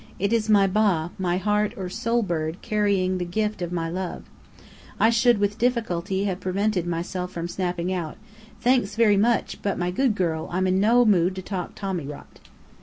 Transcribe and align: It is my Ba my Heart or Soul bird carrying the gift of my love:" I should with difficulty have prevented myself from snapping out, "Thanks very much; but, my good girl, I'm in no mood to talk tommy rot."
It 0.17 0.33
is 0.33 0.49
my 0.49 0.65
Ba 0.65 1.11
my 1.19 1.37
Heart 1.37 1.75
or 1.77 1.87
Soul 1.87 2.23
bird 2.23 2.63
carrying 2.63 3.19
the 3.19 3.23
gift 3.23 3.61
of 3.61 3.71
my 3.71 3.87
love:" 3.87 4.23
I 4.99 5.11
should 5.11 5.37
with 5.37 5.59
difficulty 5.59 6.23
have 6.23 6.39
prevented 6.39 6.87
myself 6.87 7.31
from 7.31 7.47
snapping 7.47 7.93
out, 7.93 8.17
"Thanks 8.61 8.95
very 8.95 9.15
much; 9.17 9.59
but, 9.61 9.77
my 9.77 9.91
good 9.91 10.15
girl, 10.15 10.49
I'm 10.51 10.65
in 10.65 10.79
no 10.79 11.05
mood 11.05 11.35
to 11.35 11.43
talk 11.43 11.75
tommy 11.75 12.07
rot." 12.07 12.39